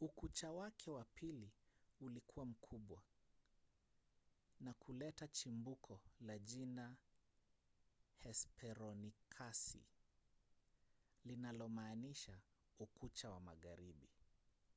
ukucha 0.00 0.50
wake 0.52 0.90
wa 0.90 1.04
pili 1.04 1.50
ulikuwa 2.00 2.46
mkubwa 2.46 3.02
na 4.60 4.72
kuleta 4.74 5.28
chimbuko 5.28 6.00
la 6.20 6.38
jina 6.38 6.96
hesperonikasi 8.18 9.80
linalomaanisha 11.24 12.38
ukucha 12.78 13.30
wa 13.30 13.40
magharibi. 13.40 14.08